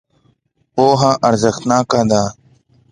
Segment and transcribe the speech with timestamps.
[0.73, 2.21] پوهه ارزښتناکه ده.